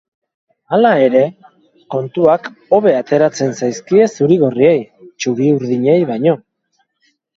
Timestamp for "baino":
6.13-6.35